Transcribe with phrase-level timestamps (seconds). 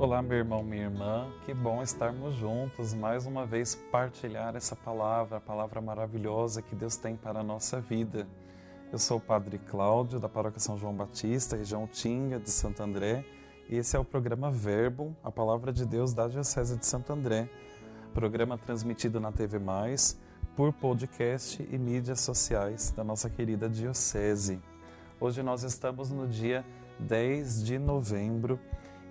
[0.00, 5.38] Olá, meu irmão, minha irmã, que bom estarmos juntos mais uma vez partilhar essa palavra,
[5.38, 8.24] a palavra maravilhosa que Deus tem para a nossa vida.
[8.92, 13.24] Eu sou o Padre Cláudio, da Paróquia São João Batista, região Tinga de Santo André,
[13.68, 17.50] e esse é o programa Verbo, a palavra de Deus da Diocese de Santo André.
[18.14, 20.16] Programa transmitido na TV Mais,
[20.54, 24.60] por podcast e mídias sociais da nossa querida Diocese.
[25.20, 26.64] Hoje nós estamos no dia
[27.00, 28.60] 10 de novembro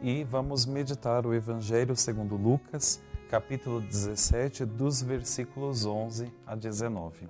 [0.01, 7.27] e vamos meditar o Evangelho segundo Lucas, capítulo 17, dos versículos 11 a 19.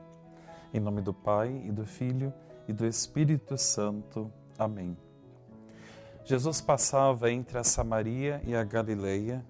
[0.74, 2.34] Em nome do Pai e do Filho
[2.68, 4.32] e do Espírito Santo.
[4.60, 4.98] Amém.
[6.26, 9.46] Jesus passava entre a Samaria e a Galileia.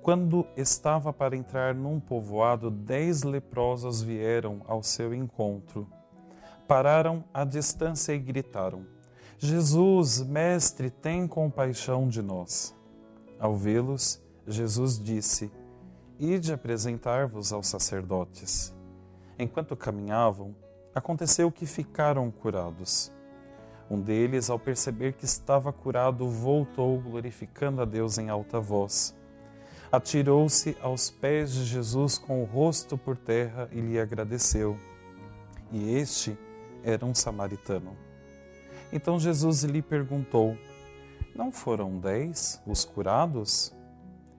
[0.00, 5.88] Quando estava para entrar num povoado, dez leprosos vieram ao seu encontro.
[6.68, 8.86] Pararam à distância e gritaram:
[9.44, 12.72] Jesus, Mestre, tem compaixão de nós.
[13.40, 15.50] Ao vê-los, Jesus disse:
[16.16, 18.72] Ide apresentar-vos aos sacerdotes.
[19.36, 20.54] Enquanto caminhavam,
[20.94, 23.10] aconteceu que ficaram curados.
[23.90, 29.12] Um deles, ao perceber que estava curado, voltou, glorificando a Deus em alta voz.
[29.90, 34.78] Atirou-se aos pés de Jesus com o rosto por terra e lhe agradeceu.
[35.72, 36.38] E este
[36.84, 38.11] era um samaritano.
[38.92, 40.56] Então Jesus lhe perguntou:
[41.34, 43.74] Não foram dez os curados?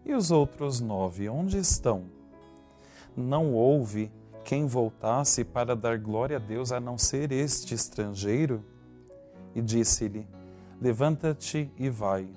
[0.05, 2.03] E os outros nove, onde estão?
[3.15, 4.11] Não houve
[4.43, 8.63] quem voltasse para dar glória a Deus a não ser este estrangeiro?
[9.55, 10.27] E disse-lhe:
[10.81, 12.27] Levanta-te e vai,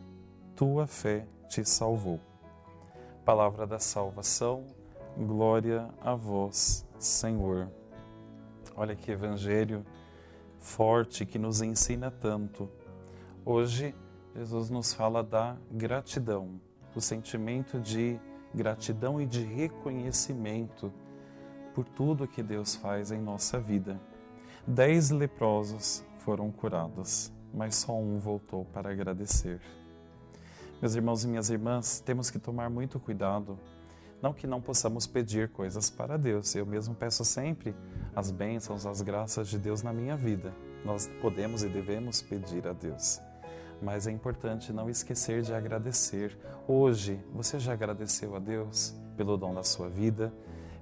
[0.54, 2.20] tua fé te salvou.
[3.24, 4.64] Palavra da salvação,
[5.18, 7.68] glória a vós, Senhor.
[8.76, 9.84] Olha que evangelho
[10.58, 12.68] forte que nos ensina tanto.
[13.44, 13.94] Hoje,
[14.34, 16.60] Jesus nos fala da gratidão,
[16.94, 18.18] o sentimento de
[18.54, 20.92] gratidão e de reconhecimento
[21.74, 24.00] por tudo que Deus faz em nossa vida.
[24.66, 29.60] Dez leprosos foram curados, mas só um voltou para agradecer.
[30.80, 33.58] Meus irmãos e minhas irmãs, temos que tomar muito cuidado.
[34.22, 37.74] Não que não possamos pedir coisas para Deus, eu mesmo peço sempre
[38.14, 40.54] as bênçãos, as graças de Deus na minha vida.
[40.84, 43.20] Nós podemos e devemos pedir a Deus.
[43.82, 46.36] Mas é importante não esquecer de agradecer.
[46.66, 50.32] Hoje, você já agradeceu a Deus pelo dom da sua vida,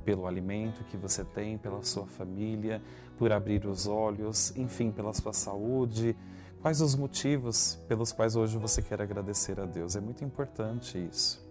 [0.04, 2.80] pelo alimento que você tem, pela sua família,
[3.18, 6.16] por abrir os olhos, enfim, pela sua saúde?
[6.62, 9.96] Quais os motivos pelos quais hoje você quer agradecer a Deus?
[9.96, 11.44] É muito importante isso.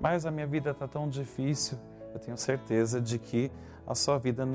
[0.00, 1.78] Mas a minha vida está tão difícil,
[2.12, 3.50] eu tenho certeza de que
[3.86, 4.46] a sua vida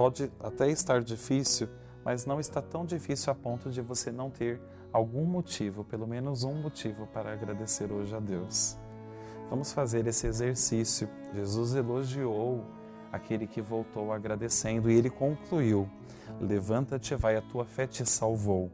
[0.00, 1.68] Pode até estar difícil,
[2.02, 4.58] mas não está tão difícil a ponto de você não ter
[4.90, 8.78] algum motivo, pelo menos um motivo para agradecer hoje a Deus.
[9.50, 11.06] Vamos fazer esse exercício.
[11.34, 12.64] Jesus elogiou
[13.12, 15.86] aquele que voltou agradecendo e ele concluiu:
[16.40, 18.70] Levanta-te, vai, a tua fé te salvou.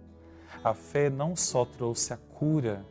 [0.62, 2.86] A fé não só trouxe a cura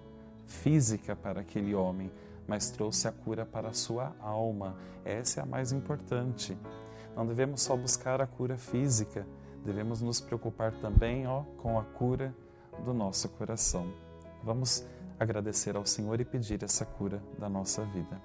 [0.46, 2.12] física para aquele homem,
[2.48, 4.76] mas trouxe a cura para a sua alma.
[5.04, 6.58] Essa é a mais importante.
[7.16, 9.26] Não devemos só buscar a cura física,
[9.64, 12.36] devemos nos preocupar também ó, com a cura
[12.84, 13.92] do nosso coração.
[14.44, 14.86] Vamos
[15.20, 18.22] agradecer ao Senhor e pedir essa cura da nossa vida.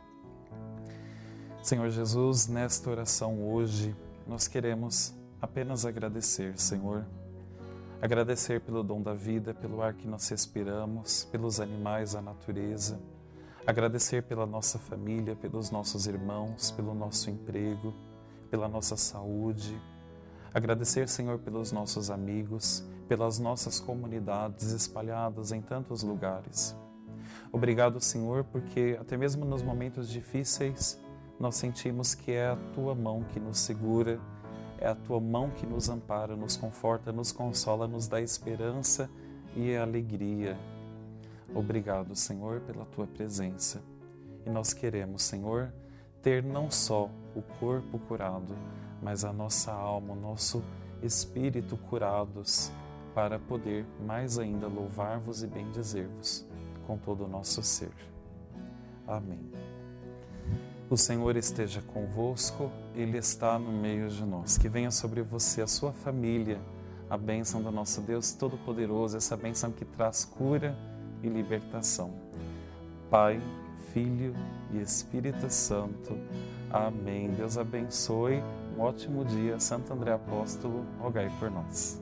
[1.63, 3.95] Senhor Jesus, nesta oração hoje,
[4.27, 7.07] nós queremos apenas agradecer, Senhor.
[8.01, 12.99] Agradecer pelo dom da vida, pelo ar que nós respiramos, pelos animais, a natureza.
[13.71, 17.95] Agradecer pela nossa família, pelos nossos irmãos, pelo nosso emprego
[18.51, 19.81] pela nossa saúde.
[20.53, 26.77] Agradecer, Senhor, pelos nossos amigos, pelas nossas comunidades espalhadas em tantos lugares.
[27.53, 31.01] Obrigado, Senhor, porque até mesmo nos momentos difíceis
[31.39, 34.21] nós sentimos que é a tua mão que nos segura,
[34.79, 39.09] é a tua mão que nos ampara, nos conforta, nos consola, nos dá esperança
[39.55, 40.59] e alegria.
[41.55, 43.83] Obrigado, Senhor, pela tua presença.
[44.47, 45.73] E nós queremos, Senhor,
[46.23, 48.57] ter não só o corpo curado,
[49.03, 50.63] mas a nossa alma, o nosso
[51.03, 52.71] espírito curados,
[53.15, 56.47] para poder mais ainda louvar-vos e bendizer-vos
[56.87, 57.93] com todo o nosso ser.
[59.07, 59.51] Amém.
[60.89, 64.57] O Senhor esteja convosco, Ele está no meio de nós.
[64.57, 66.61] Que venha sobre você, a sua família,
[67.09, 70.77] a bênção do nosso Deus Todo-Poderoso, essa bênção que traz cura
[71.23, 72.13] e libertação.
[73.11, 73.41] Pai,
[73.93, 74.35] Filho
[74.73, 76.17] e Espírito Santo.
[76.71, 77.31] Amém.
[77.33, 78.43] Deus abençoe.
[78.77, 79.59] Um ótimo dia.
[79.59, 82.01] Santo André Apóstolo, rogai por nós.